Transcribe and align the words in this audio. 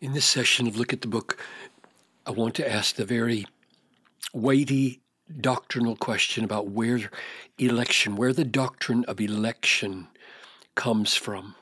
In 0.00 0.14
this 0.14 0.24
session 0.24 0.66
of 0.66 0.78
Look 0.78 0.94
at 0.94 1.02
the 1.02 1.08
Book, 1.08 1.36
I 2.24 2.30
want 2.30 2.54
to 2.54 2.66
ask 2.66 2.94
the 2.94 3.04
very 3.04 3.44
weighty 4.32 5.02
doctrinal 5.42 5.94
question 5.94 6.42
about 6.42 6.68
where 6.68 7.10
election, 7.58 8.16
where 8.16 8.32
the 8.32 8.46
doctrine 8.46 9.04
of 9.04 9.20
election 9.20 10.08
comes 10.74 11.16
from. 11.16 11.54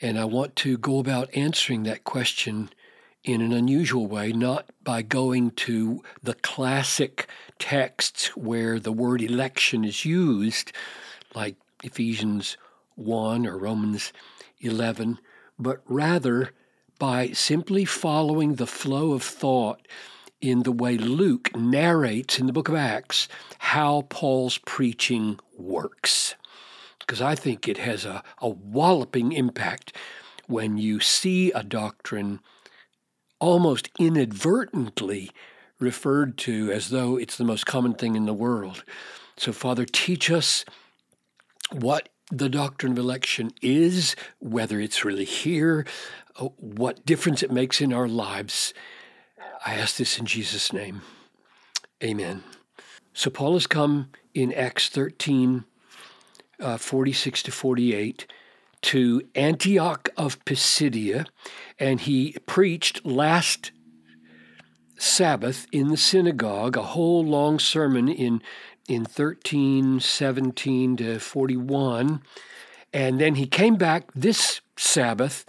And 0.00 0.18
I 0.18 0.24
want 0.24 0.56
to 0.56 0.76
go 0.76 0.98
about 0.98 1.30
answering 1.36 1.84
that 1.84 2.02
question 2.02 2.70
in 3.22 3.40
an 3.40 3.52
unusual 3.52 4.08
way, 4.08 4.32
not 4.32 4.66
by 4.82 5.02
going 5.02 5.52
to 5.52 6.02
the 6.20 6.34
classic 6.34 7.28
texts 7.60 8.36
where 8.36 8.80
the 8.80 8.90
word 8.90 9.22
election 9.22 9.84
is 9.84 10.04
used, 10.04 10.72
like 11.32 11.54
Ephesians 11.84 12.56
1 12.96 13.46
or 13.46 13.56
Romans 13.56 14.12
11, 14.58 15.20
but 15.58 15.82
rather 15.86 16.50
by 16.98 17.28
simply 17.28 17.84
following 17.84 18.54
the 18.54 18.66
flow 18.66 19.12
of 19.12 19.22
thought 19.22 19.86
in 20.40 20.62
the 20.62 20.72
way 20.72 20.96
Luke 20.96 21.54
narrates 21.56 22.38
in 22.38 22.46
the 22.46 22.52
book 22.52 22.68
of 22.68 22.74
Acts 22.74 23.28
how 23.58 24.02
Paul's 24.08 24.58
preaching 24.58 25.38
works. 25.56 26.34
Because 27.00 27.20
I 27.20 27.34
think 27.34 27.68
it 27.68 27.78
has 27.78 28.04
a, 28.04 28.22
a 28.38 28.48
walloping 28.48 29.32
impact 29.32 29.96
when 30.46 30.78
you 30.78 31.00
see 31.00 31.52
a 31.52 31.62
doctrine 31.62 32.40
almost 33.38 33.90
inadvertently 33.98 35.30
referred 35.78 36.38
to 36.38 36.70
as 36.72 36.88
though 36.88 37.16
it's 37.16 37.36
the 37.36 37.44
most 37.44 37.66
common 37.66 37.94
thing 37.94 38.16
in 38.16 38.26
the 38.26 38.34
world. 38.34 38.84
So, 39.36 39.52
Father, 39.52 39.84
teach 39.84 40.30
us 40.30 40.64
what 41.70 42.08
the 42.30 42.48
doctrine 42.48 42.92
of 42.92 42.98
election 42.98 43.52
is, 43.62 44.16
whether 44.38 44.80
it's 44.80 45.04
really 45.04 45.24
here, 45.24 45.86
uh, 46.38 46.48
what 46.56 47.06
difference 47.06 47.42
it 47.42 47.50
makes 47.50 47.80
in 47.80 47.92
our 47.92 48.08
lives. 48.08 48.74
I 49.64 49.74
ask 49.74 49.96
this 49.96 50.18
in 50.18 50.26
Jesus' 50.26 50.72
name. 50.72 51.02
Amen. 52.02 52.42
So 53.12 53.30
Paul 53.30 53.54
has 53.54 53.66
come 53.66 54.10
in 54.34 54.52
Acts 54.52 54.88
13, 54.88 55.64
uh, 56.60 56.76
46 56.76 57.42
to 57.44 57.52
48 57.52 58.26
to 58.82 59.22
Antioch 59.34 60.10
of 60.16 60.44
Pisidia, 60.44 61.26
and 61.78 62.00
he 62.00 62.36
preached 62.46 63.04
last 63.06 63.72
Sabbath 64.98 65.66
in 65.72 65.88
the 65.88 65.96
synagogue, 65.96 66.76
a 66.76 66.82
whole 66.82 67.24
long 67.24 67.58
sermon 67.58 68.08
in 68.08 68.42
in 68.88 69.02
1317 69.02 70.96
to 70.96 71.18
41. 71.18 72.22
And 72.92 73.20
then 73.20 73.34
he 73.34 73.46
came 73.46 73.76
back 73.76 74.12
this 74.14 74.60
Sabbath 74.76 75.44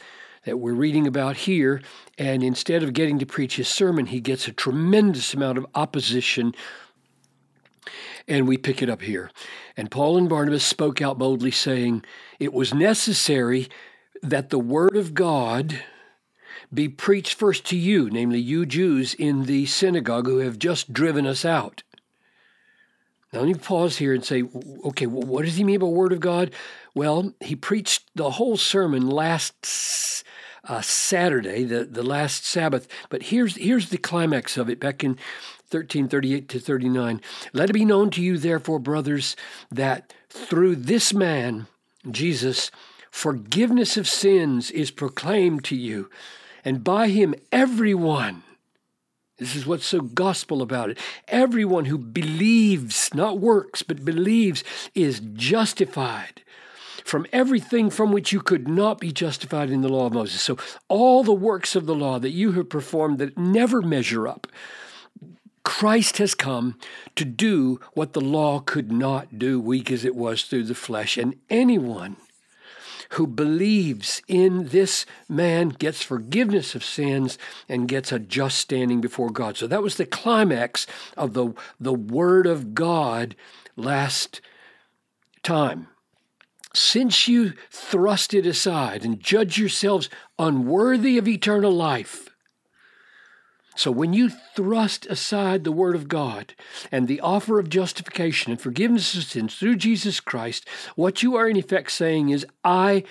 that 0.46 0.58
we're 0.58 0.74
reading 0.74 1.06
about 1.06 1.36
here, 1.36 1.82
and 2.18 2.42
instead 2.42 2.82
of 2.82 2.94
getting 2.94 3.20
to 3.20 3.26
preach 3.26 3.58
his 3.58 3.68
sermon, 3.68 4.06
he 4.06 4.22
gets 4.22 4.48
a 4.48 4.54
tremendous 4.54 5.34
amount 5.34 5.58
of 5.58 5.68
opposition. 5.76 6.56
And 8.30 8.48
we 8.48 8.58
pick 8.58 8.82
it 8.82 8.90
up 8.90 9.02
here. 9.02 9.30
And 9.76 9.92
Paul 9.92 10.18
and 10.18 10.30
Barnabas 10.30 10.64
spoke 10.64 11.02
out 11.02 11.18
boldly, 11.18 11.52
saying, 11.52 12.06
It 12.40 12.54
was 12.54 12.74
necessary 12.74 13.68
that 14.24 14.50
the 14.50 14.60
word 14.60 14.96
of 14.96 15.14
God 15.14 15.82
be 16.74 16.90
preached 16.90 17.34
first 17.34 17.66
to 17.66 17.78
you, 17.78 18.10
namely 18.10 18.40
you 18.40 18.66
Jews 18.66 19.14
in 19.14 19.44
the 19.44 19.66
synagogue 19.66 20.28
who 20.28 20.40
have 20.40 20.58
just 20.58 20.94
driven 20.94 21.26
us 21.26 21.46
out. 21.46 21.84
Now, 23.38 23.44
let 23.44 23.54
me 23.54 23.60
pause 23.60 23.98
here 23.98 24.16
and 24.16 24.26
say, 24.26 24.46
okay, 24.84 25.06
what 25.06 25.46
does 25.46 25.58
he 25.58 25.64
mean 25.64 25.80
by 25.80 25.86
Word 25.86 26.12
of 26.12 26.20
God? 26.20 26.50
Well, 26.96 27.36
he 27.40 27.56
preached 27.56 28.10
the 28.16 28.32
whole 28.32 28.58
sermon 28.58 29.08
last 29.08 30.24
uh, 30.64 30.82
Saturday, 30.82 31.64
the, 31.64 31.86
the 31.86 32.02
last 32.02 32.45
Sabbath, 32.45 32.88
but 33.11 33.22
here's, 33.22 33.56
here's 33.56 33.92
the 33.92 34.00
climax 34.00 34.58
of 34.58 34.72
it 34.72 34.80
back 34.80 35.04
in 35.04 35.11
1338 35.70 36.50
to 36.50 36.60
39. 36.60 37.22
Let 37.54 37.70
it 37.70 37.73
be 37.73 37.86
known 37.86 38.10
to 38.10 38.23
you, 38.23 38.39
therefore, 38.39 38.80
brothers, 38.80 39.36
that 39.70 40.14
through 40.30 40.78
this 40.78 41.14
man, 41.14 41.67
Jesus, 42.10 42.72
forgiveness 43.11 43.98
of 43.98 44.08
sins 44.08 44.72
is 44.72 44.90
proclaimed 44.90 45.64
to 45.66 45.76
you, 45.76 46.10
and 46.66 46.84
by 46.84 47.10
him 47.10 47.36
everyone 47.52 48.42
this 49.37 49.55
is 49.55 49.67
what's 49.67 49.86
so 49.86 50.02
gospel 50.02 50.61
about 50.61 50.89
it. 50.89 50.98
Everyone 51.27 51.86
who 51.86 51.98
believes, 51.98 53.14
not 53.14 53.39
works, 53.39 53.83
but 53.83 54.03
believes, 54.03 54.64
is 54.95 55.21
justified 55.33 56.42
from 57.03 57.25
everything 57.31 57.89
from 57.89 58.11
which 58.11 58.31
you 58.33 58.42
could 58.42 58.67
not 58.67 58.99
be 58.99 59.11
justified 59.11 59.70
in 59.70 59.81
the 59.81 59.89
law 59.89 60.08
of 60.08 60.14
Moses. 60.14 60.42
So, 60.42 60.58
all 60.87 61.23
the 61.23 61.33
works 61.33 61.75
of 61.75 61.86
the 61.86 61.95
law 61.95 62.20
that 62.20 62.31
you 62.31 62.53
have 62.53 62.70
performed 62.70 63.20
that 63.20 63.37
never 63.37 63.81
measure 63.81 64.27
up, 64.27 64.48
Christ 65.64 66.17
has 66.17 66.33
come 66.33 66.77
to 67.15 67.23
do 67.23 67.80
what 67.93 68.14
the 68.14 68.21
law 68.21 68.59
could 68.59 68.92
not 68.92 69.37
do, 69.37 69.59
weak 69.59 69.92
as 69.92 70.04
it 70.04 70.15
was 70.15 70.43
through 70.43 70.64
the 70.64 70.75
flesh. 70.75 71.17
And 71.17 71.36
anyone 71.49 72.17
who 73.12 73.28
believes 73.28 74.22
in 74.28 74.68
this 74.70 75.06
man 75.30 75.70
gets 75.70 76.02
forgiveness 76.04 76.76
of 76.76 76.84
sins 76.84 77.38
and 77.70 77.88
gets 77.88 78.12
a 78.12 78.20
just 78.20 78.58
standing 78.58 79.02
before 79.02 79.30
God. 79.30 79.58
So 79.58 79.68
that 79.68 79.84
was 79.84 79.95
the 79.95 80.06
climax 80.06 80.88
of 81.16 81.34
the, 81.34 81.54
the 81.80 81.94
Word 81.94 82.46
of 82.46 82.73
God 82.73 83.36
last 83.76 84.42
time. 85.44 85.88
Since 86.73 87.28
you 87.28 87.54
thrust 87.72 88.34
it 88.34 88.46
aside 88.46 89.04
and 89.04 89.20
judge 89.20 89.58
yourselves 89.58 90.10
unworthy 90.38 91.17
of 91.17 91.28
eternal 91.28 91.72
life, 91.72 92.27
so 93.77 93.92
when 93.92 94.11
you 94.11 94.30
thrust 94.30 95.05
aside 95.05 95.64
the 95.64 95.71
Word 95.71 95.95
of 95.95 96.08
God 96.08 96.55
and 96.92 97.08
the 97.08 97.21
offer 97.21 97.60
of 97.60 97.70
justification 97.70 98.52
and 98.52 98.60
forgiveness 98.60 99.15
of 99.15 99.23
sins 99.23 99.55
through 99.55 99.76
Jesus 99.76 100.20
Christ, 100.20 100.67
what 100.95 101.21
you 101.21 101.36
are 101.36 101.48
in 101.48 101.58
effect 101.58 101.92
saying 101.92 102.30
is, 102.30 102.45
I 102.64 103.04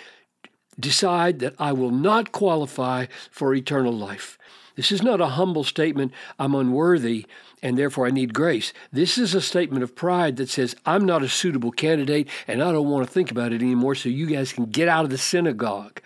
decide 0.79 1.39
that 1.39 1.55
I 1.59 1.73
will 1.73 1.93
not 1.93 2.33
qualify 2.33 3.07
for 3.31 3.55
eternal 3.55 3.93
life. 3.93 4.39
This 4.75 4.93
is 4.93 5.03
not 5.03 5.21
a 5.21 5.29
humble 5.29 5.65
statement, 5.65 6.13
I'm 6.39 6.55
unworthy 6.55 7.27
and 7.63 7.79
therefore 7.79 8.07
I 8.07 8.11
need 8.11 8.35
grace. 8.35 8.73
This 8.93 9.17
is 9.17 9.35
a 9.35 9.41
statement 9.41 9.83
of 9.83 9.97
pride 9.97 10.37
that 10.37 10.51
says, 10.51 10.77
I'm 10.85 11.07
not 11.07 11.23
a 11.23 11.29
suitable 11.29 11.71
candidate 11.71 12.29
and 12.47 12.63
I 12.63 12.73
don't 12.73 12.91
want 12.91 13.07
to 13.07 13.13
think 13.13 13.31
about 13.31 13.53
it 13.53 13.63
anymore, 13.63 13.95
so 13.95 14.09
you 14.09 14.27
guys 14.27 14.53
can 14.53 14.67
get 14.67 14.89
out 14.89 15.05
of 15.05 15.11
the 15.11 15.19
synagogue. 15.19 16.01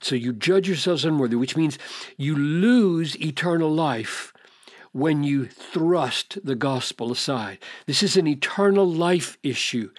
So 0.00 0.14
you 0.14 0.32
judge 0.32 0.66
yourselves 0.66 1.04
unworthy, 1.04 1.36
which 1.36 1.56
means 1.56 1.78
you 2.16 2.34
lose 2.34 3.20
eternal 3.20 3.72
life 3.72 4.32
when 4.92 5.22
you 5.22 5.46
thrust 5.46 6.38
the 6.44 6.54
gospel 6.54 7.12
aside. 7.12 7.58
This 7.86 8.02
is 8.02 8.16
an 8.16 8.26
eternal 8.26 8.86
life 8.86 9.38
issue. 9.42 9.90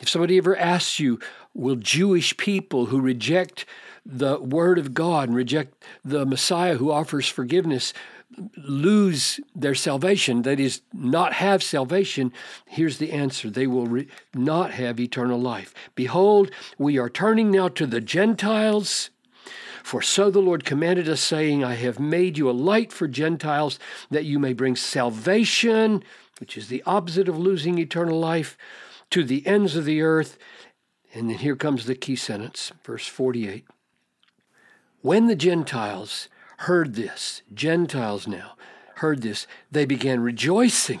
If 0.00 0.08
somebody 0.08 0.38
ever 0.38 0.56
asks 0.56 1.00
you, 1.00 1.18
will 1.54 1.76
Jewish 1.76 2.36
people 2.36 2.86
who 2.86 3.00
reject 3.00 3.66
the 4.06 4.40
word 4.40 4.78
of 4.78 4.94
God 4.94 5.28
and 5.28 5.36
reject 5.36 5.84
the 6.04 6.24
Messiah 6.24 6.76
who 6.76 6.90
offers 6.90 7.28
forgiveness 7.28 7.92
lose 8.56 9.40
their 9.54 9.74
salvation, 9.74 10.42
that 10.42 10.60
is, 10.60 10.82
not 10.92 11.32
have 11.34 11.62
salvation, 11.62 12.32
here's 12.66 12.98
the 12.98 13.12
answer 13.12 13.50
they 13.50 13.66
will 13.66 13.86
re- 13.86 14.08
not 14.34 14.72
have 14.72 15.00
eternal 15.00 15.40
life. 15.40 15.74
Behold, 15.94 16.50
we 16.76 16.98
are 16.98 17.08
turning 17.08 17.50
now 17.50 17.68
to 17.68 17.86
the 17.86 18.00
Gentiles 18.00 19.10
for 19.88 20.02
so 20.02 20.30
the 20.30 20.38
Lord 20.38 20.66
commanded 20.66 21.08
us, 21.08 21.22
saying, 21.22 21.64
I 21.64 21.72
have 21.76 21.98
made 21.98 22.36
you 22.36 22.50
a 22.50 22.52
light 22.52 22.92
for 22.92 23.08
Gentiles, 23.08 23.78
that 24.10 24.26
you 24.26 24.38
may 24.38 24.52
bring 24.52 24.76
salvation, 24.76 26.04
which 26.40 26.58
is 26.58 26.68
the 26.68 26.82
opposite 26.84 27.26
of 27.26 27.38
losing 27.38 27.78
eternal 27.78 28.20
life, 28.20 28.58
to 29.08 29.24
the 29.24 29.46
ends 29.46 29.76
of 29.76 29.86
the 29.86 30.02
earth. 30.02 30.36
And 31.14 31.30
then 31.30 31.38
here 31.38 31.56
comes 31.56 31.86
the 31.86 31.94
key 31.94 32.16
sentence, 32.16 32.70
verse 32.84 33.06
48. 33.06 33.64
When 35.00 35.26
the 35.26 35.34
Gentiles 35.34 36.28
heard 36.58 36.94
this, 36.94 37.40
Gentiles 37.54 38.28
now 38.28 38.56
heard 38.96 39.22
this, 39.22 39.46
they 39.72 39.86
began 39.86 40.20
rejoicing 40.20 41.00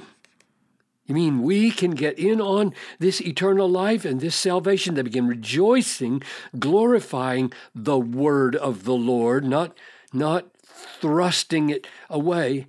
you 1.08 1.14
mean 1.14 1.42
we 1.42 1.70
can 1.70 1.92
get 1.92 2.18
in 2.18 2.40
on 2.40 2.74
this 2.98 3.20
eternal 3.22 3.68
life 3.68 4.04
and 4.04 4.20
this 4.20 4.36
salvation? 4.36 4.94
They 4.94 5.02
begin 5.02 5.26
rejoicing, 5.26 6.22
glorifying 6.58 7.52
the 7.74 7.98
word 7.98 8.54
of 8.54 8.84
the 8.84 8.94
Lord, 8.94 9.44
not, 9.44 9.76
not 10.12 10.48
thrusting 11.00 11.70
it 11.70 11.86
away, 12.10 12.66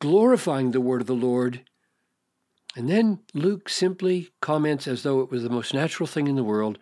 glorifying 0.00 0.70
the 0.70 0.80
word 0.80 1.02
of 1.02 1.06
the 1.06 1.14
Lord. 1.14 1.60
And 2.74 2.88
then 2.88 3.20
Luke 3.34 3.68
simply 3.68 4.30
comments 4.40 4.88
as 4.88 5.02
though 5.02 5.20
it 5.20 5.30
was 5.30 5.42
the 5.42 5.50
most 5.50 5.74
natural 5.74 6.06
thing 6.06 6.26
in 6.26 6.36
the 6.36 6.42
world 6.42 6.78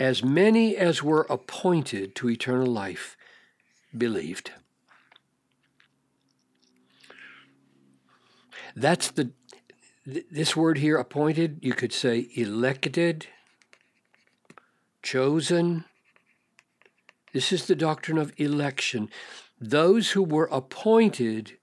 as 0.00 0.22
many 0.22 0.76
as 0.76 1.02
were 1.02 1.26
appointed 1.28 2.14
to 2.14 2.30
eternal 2.30 2.66
life 2.66 3.16
believed. 3.96 4.52
That's 8.78 9.10
the 9.10 9.32
this 10.06 10.56
word 10.56 10.78
here 10.78 10.96
appointed, 10.96 11.58
you 11.60 11.74
could 11.74 11.92
say 11.92 12.28
elected, 12.34 13.26
chosen, 15.02 15.84
This 17.32 17.52
is 17.52 17.66
the 17.66 17.74
doctrine 17.74 18.16
of 18.16 18.32
election. 18.36 19.10
Those 19.60 20.12
who 20.12 20.22
were 20.22 20.48
appointed 20.52 21.58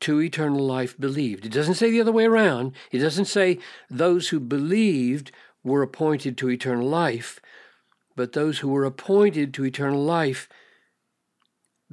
to 0.00 0.20
eternal 0.20 0.64
life 0.64 0.98
believed. 0.98 1.44
It 1.44 1.52
doesn't 1.52 1.74
say 1.74 1.90
the 1.90 2.00
other 2.00 2.12
way 2.12 2.24
around. 2.24 2.72
It 2.90 2.98
doesn't 2.98 3.26
say 3.26 3.58
those 3.90 4.30
who 4.30 4.40
believed 4.40 5.30
were 5.62 5.82
appointed 5.82 6.38
to 6.38 6.50
eternal 6.50 6.88
life, 6.88 7.40
but 8.16 8.32
those 8.32 8.60
who 8.60 8.68
were 8.68 8.84
appointed 8.84 9.52
to 9.54 9.66
eternal 9.66 10.02
life 10.02 10.48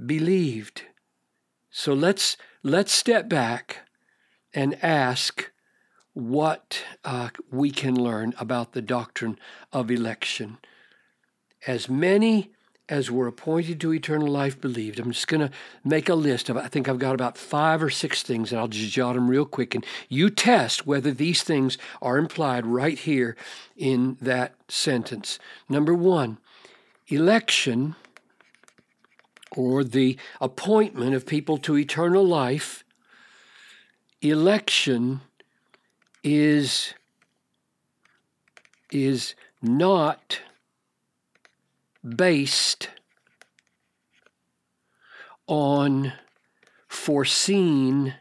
believed. 0.04 0.84
So 1.70 1.94
let's 1.94 2.38
let's 2.64 2.94
step 2.94 3.28
back 3.28 3.86
and 4.56 4.84
ask 4.84 5.52
what 6.14 6.82
uh, 7.04 7.30
we 7.52 7.70
can 7.70 7.94
learn 7.94 8.34
about 8.40 8.72
the 8.72 8.82
doctrine 8.82 9.38
of 9.72 9.92
election. 9.92 10.58
As 11.68 11.90
many 11.90 12.52
as 12.88 13.10
were 13.10 13.28
appointed 13.28 13.82
to 13.82 13.94
eternal 13.94 14.28
life 14.28 14.62
believed. 14.62 15.00
I'm 15.00 15.12
just 15.12 15.28
going 15.28 15.42
to 15.42 15.52
make 15.84 16.08
a 16.08 16.16
list 16.16 16.50
of, 16.50 16.58
I 16.58 16.68
think 16.68 16.88
I've 16.88 17.00
got 17.00 17.16
about 17.16 17.38
five 17.38 17.82
or 17.82 17.90
six 17.90 18.22
things, 18.22 18.52
and 18.52 18.60
I'll 18.60 18.68
just 18.68 18.94
jot 18.94 19.16
them 19.16 19.28
real 19.28 19.46
quick. 19.46 19.74
And 19.74 19.86
you 20.08 20.30
test 20.30 20.86
whether 20.86 21.12
these 21.12 21.42
things 21.44 21.78
are 22.02 22.18
implied 22.18 22.66
right 22.66 22.98
here 22.98 23.36
in 23.76 24.18
that 24.22 24.54
sentence. 24.68 25.40
Number 25.68 25.96
one, 25.96 26.38
election 27.08 27.96
or 29.52 29.84
the 29.84 30.18
appointment 30.40 31.16
of 31.16 31.26
people 31.26 31.58
to 31.58 31.78
eternal 31.78 32.24
life. 32.24 32.85
Election 34.26 35.22
is, 36.24 36.96
is 38.92 39.36
not 39.62 40.42
based 42.04 42.90
on 45.46 46.12
foreseen 46.88 48.16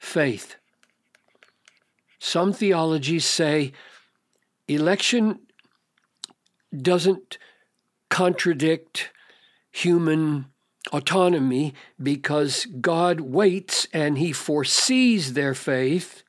faith. 0.00 0.56
Some 2.18 2.52
theologies 2.52 3.24
say 3.24 3.70
election 4.66 5.38
doesn't 6.76 7.38
contradict 8.10 9.12
human 9.70 10.51
autonomy 10.90 11.74
because 12.02 12.66
God 12.66 13.20
waits 13.20 13.86
and 13.92 14.18
he 14.18 14.32
foresees 14.32 15.34
their 15.34 15.54
faith 15.54 16.22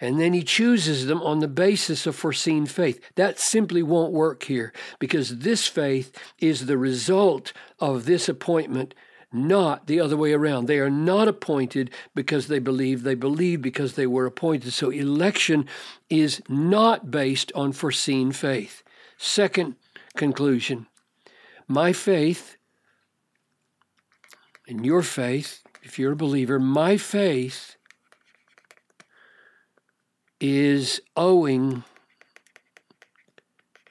and 0.00 0.20
then 0.20 0.34
he 0.34 0.42
chooses 0.42 1.06
them 1.06 1.22
on 1.22 1.38
the 1.38 1.48
basis 1.48 2.06
of 2.06 2.14
foreseen 2.14 2.66
faith. 2.66 3.00
That 3.14 3.38
simply 3.38 3.82
won't 3.82 4.12
work 4.12 4.44
here 4.44 4.72
because 4.98 5.38
this 5.38 5.66
faith 5.66 6.16
is 6.38 6.66
the 6.66 6.76
result 6.76 7.52
of 7.78 8.04
this 8.04 8.28
appointment, 8.28 8.94
not 9.32 9.86
the 9.86 9.98
other 10.00 10.16
way 10.16 10.32
around. 10.32 10.66
They 10.66 10.80
are 10.80 10.90
not 10.90 11.28
appointed 11.28 11.90
because 12.14 12.48
they 12.48 12.58
believe, 12.58 13.04
they 13.04 13.14
believe 13.14 13.62
because 13.62 13.94
they 13.94 14.06
were 14.06 14.26
appointed. 14.26 14.72
So 14.74 14.90
election 14.90 15.66
is 16.10 16.42
not 16.48 17.10
based 17.10 17.50
on 17.54 17.72
foreseen 17.72 18.32
faith. 18.32 18.82
Second 19.16 19.76
conclusion 20.14 20.86
my 21.68 21.92
faith 21.92 22.55
and 24.66 24.84
your 24.84 25.02
faith, 25.02 25.62
if 25.82 25.98
you're 25.98 26.12
a 26.12 26.16
believer, 26.16 26.58
my 26.58 26.96
faith 26.96 27.76
is 30.40 31.00
owing 31.16 31.84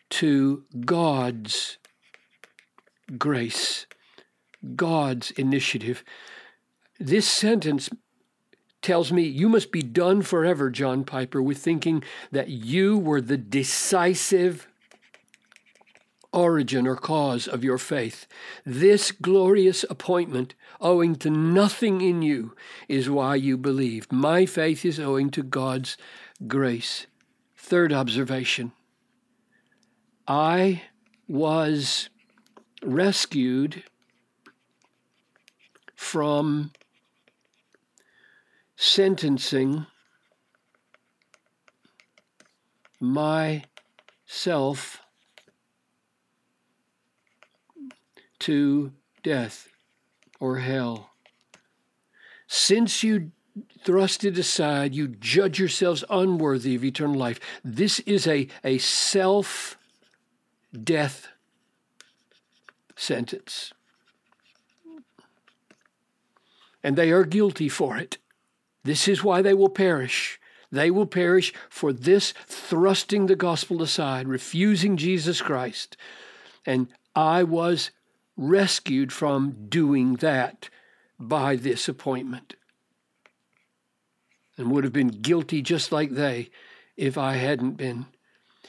to 0.09 0.63
God's 0.85 1.77
grace, 3.17 3.85
God's 4.75 5.31
initiative. 5.31 6.03
This 6.99 7.27
sentence 7.27 7.89
tells 8.81 9.11
me 9.11 9.23
you 9.23 9.49
must 9.49 9.71
be 9.71 9.81
done 9.81 10.21
forever, 10.21 10.69
John 10.69 11.03
Piper, 11.03 11.41
with 11.41 11.57
thinking 11.57 12.03
that 12.31 12.49
you 12.49 12.97
were 12.97 13.21
the 13.21 13.37
decisive 13.37 14.67
origin 16.35 16.85
or 16.85 16.95
cause 16.95 17.47
of 17.47 17.63
your 17.63 17.77
faith. 17.77 18.27
This 18.65 19.11
glorious 19.11 19.85
appointment, 19.89 20.53
owing 20.81 21.15
to 21.17 21.29
nothing 21.29 22.01
in 22.01 22.21
you, 22.21 22.55
is 22.87 23.09
why 23.09 23.35
you 23.35 23.57
believed. 23.57 24.11
My 24.11 24.45
faith 24.45 24.85
is 24.85 24.99
owing 24.99 25.29
to 25.31 25.41
God's 25.41 25.97
grace. 26.47 27.07
Third 27.55 27.93
observation 27.93 28.73
I 30.27 30.83
was 31.27 32.09
rescued 32.83 33.83
from 35.95 36.71
sentencing 38.75 39.85
myself 42.99 43.61
to 48.39 48.91
death 49.23 49.69
or 50.39 50.59
hell. 50.59 51.11
Since 52.47 53.03
you 53.03 53.31
thrust 53.83 54.23
it 54.23 54.37
aside, 54.37 54.93
you 54.93 55.07
judge 55.07 55.59
yourselves 55.59 56.03
unworthy 56.09 56.75
of 56.75 56.83
eternal 56.83 57.15
life. 57.15 57.39
This 57.63 57.99
is 58.01 58.27
a, 58.27 58.47
a 58.63 58.77
self 58.77 59.77
death 60.71 61.27
sentence. 62.95 63.73
And 66.83 66.95
they 66.95 67.11
are 67.11 67.23
guilty 67.23 67.69
for 67.69 67.97
it. 67.97 68.17
This 68.83 69.07
is 69.07 69.23
why 69.23 69.41
they 69.41 69.53
will 69.53 69.69
perish. 69.69 70.39
They 70.71 70.91
will 70.91 71.07
perish 71.07 71.53
for 71.69 71.91
this 71.91 72.33
thrusting 72.45 73.25
the 73.25 73.35
gospel 73.35 73.81
aside, 73.81 74.27
refusing 74.27 74.97
Jesus 74.97 75.41
Christ. 75.41 75.97
And 76.65 76.89
I 77.15 77.43
was 77.43 77.91
rescued 78.37 79.13
from 79.13 79.67
doing 79.69 80.15
that 80.15 80.69
by 81.19 81.55
this 81.55 81.87
appointment 81.87 82.55
and 84.57 84.71
would 84.71 84.83
have 84.83 84.93
been 84.93 85.07
guilty 85.07 85.61
just 85.61 85.91
like 85.91 86.11
they 86.11 86.49
if 86.97 87.17
I 87.17 87.33
hadn't 87.35 87.73
been. 87.73 88.07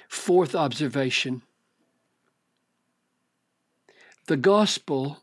Fourth 0.09 0.55
observation 0.55 1.43
the 4.27 4.37
gospel 4.37 5.23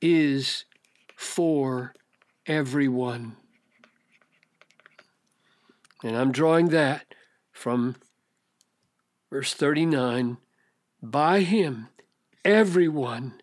is 0.00 0.64
for 1.16 1.92
everyone. 2.46 3.34
And 6.04 6.16
I'm 6.16 6.30
drawing 6.30 6.68
that 6.68 7.06
from 7.50 7.96
verse 9.28 9.54
39 9.54 10.36
by 11.02 11.40
him, 11.40 11.88
everyone 12.44 13.34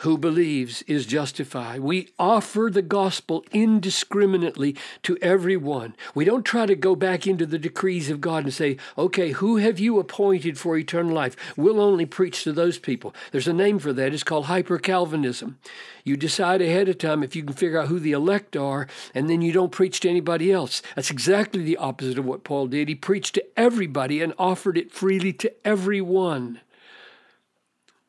who 0.00 0.18
believes 0.18 0.82
is 0.82 1.06
justified. 1.06 1.80
We 1.80 2.10
offer 2.18 2.68
the 2.70 2.82
gospel 2.82 3.44
indiscriminately 3.50 4.76
to 5.02 5.16
everyone. 5.22 5.96
We 6.14 6.26
don't 6.26 6.44
try 6.44 6.66
to 6.66 6.74
go 6.74 6.94
back 6.94 7.26
into 7.26 7.46
the 7.46 7.58
decrees 7.58 8.10
of 8.10 8.20
God 8.20 8.44
and 8.44 8.52
say, 8.52 8.76
okay, 8.98 9.30
who 9.30 9.56
have 9.56 9.78
you 9.78 9.98
appointed 9.98 10.58
for 10.58 10.76
eternal 10.76 11.14
life? 11.14 11.34
We'll 11.56 11.80
only 11.80 12.04
preach 12.04 12.44
to 12.44 12.52
those 12.52 12.78
people. 12.78 13.14
There's 13.32 13.48
a 13.48 13.54
name 13.54 13.78
for 13.78 13.94
that. 13.94 14.12
It's 14.12 14.22
called 14.22 14.46
hyper 14.46 14.78
Calvinism. 14.78 15.58
You 16.04 16.18
decide 16.18 16.60
ahead 16.60 16.90
of 16.90 16.98
time 16.98 17.22
if 17.22 17.34
you 17.34 17.42
can 17.42 17.54
figure 17.54 17.80
out 17.80 17.88
who 17.88 17.98
the 17.98 18.12
elect 18.12 18.54
are, 18.54 18.86
and 19.14 19.30
then 19.30 19.40
you 19.40 19.50
don't 19.50 19.72
preach 19.72 20.00
to 20.00 20.10
anybody 20.10 20.52
else. 20.52 20.82
That's 20.94 21.10
exactly 21.10 21.62
the 21.62 21.78
opposite 21.78 22.18
of 22.18 22.26
what 22.26 22.44
Paul 22.44 22.66
did. 22.66 22.88
He 22.88 22.94
preached 22.94 23.34
to 23.36 23.44
everybody 23.58 24.20
and 24.20 24.34
offered 24.38 24.76
it 24.76 24.92
freely 24.92 25.32
to 25.32 25.52
everyone. 25.66 26.60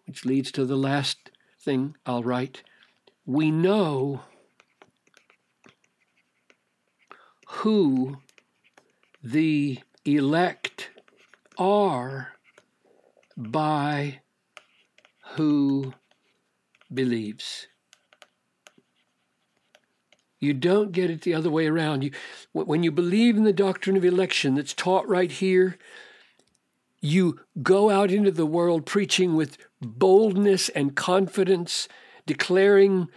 Which 0.07 0.25
leads 0.25 0.51
to 0.53 0.65
the 0.65 0.77
last 0.77 1.31
thing 1.59 1.95
I'll 2.05 2.23
write. 2.23 2.63
We 3.25 3.51
know 3.51 4.21
who 7.47 8.17
the 9.21 9.79
elect 10.05 10.89
are 11.57 12.33
by 13.35 14.21
who 15.35 15.93
believes. 16.93 17.67
You 20.39 20.53
don't 20.53 20.91
get 20.91 21.09
it 21.09 21.21
the 21.21 21.33
other 21.33 21.49
way 21.49 21.67
around. 21.67 22.03
You, 22.03 22.11
when 22.53 22.83
you 22.83 22.91
believe 22.91 23.35
in 23.35 23.43
the 23.43 23.51
doctrine 23.51 23.97
of 23.97 24.05
election 24.05 24.55
that's 24.55 24.73
taught 24.73 25.07
right 25.07 25.31
here, 25.31 25.77
you 27.01 27.39
go 27.61 27.89
out 27.89 28.11
into 28.11 28.31
the 28.31 28.45
world 28.45 28.85
preaching 28.85 29.35
with 29.35 29.57
boldness 29.81 30.69
and 30.69 30.95
confidence, 30.95 31.87
declaring 32.25 33.09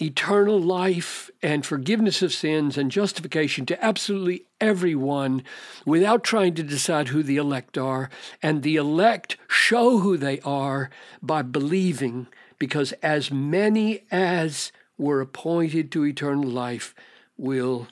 eternal 0.00 0.58
life 0.58 1.30
and 1.42 1.64
forgiveness 1.64 2.20
of 2.20 2.32
sins 2.32 2.76
and 2.76 2.90
justification 2.90 3.64
to 3.66 3.84
absolutely 3.84 4.44
everyone 4.60 5.42
without 5.86 6.24
trying 6.24 6.54
to 6.54 6.62
decide 6.62 7.08
who 7.08 7.22
the 7.22 7.36
elect 7.36 7.78
are. 7.78 8.10
And 8.42 8.62
the 8.62 8.76
elect 8.76 9.36
show 9.48 9.98
who 9.98 10.16
they 10.16 10.40
are 10.40 10.90
by 11.22 11.42
believing, 11.42 12.26
because 12.58 12.92
as 13.02 13.30
many 13.30 14.04
as 14.10 14.72
were 14.98 15.20
appointed 15.20 15.92
to 15.92 16.04
eternal 16.04 16.48
life 16.48 16.94
will 17.36 17.88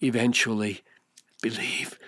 eventually 0.00 0.82
believe. 1.40 1.98